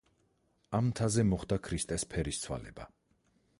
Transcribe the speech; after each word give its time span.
ამ 0.77 0.87
მთაზე 0.93 1.27
მოხდა 1.33 1.59
ქრისტეს 1.69 2.09
ფერისცვალება. 2.15 2.91